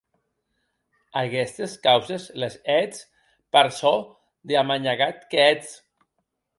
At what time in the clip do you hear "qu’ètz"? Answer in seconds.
5.31-5.81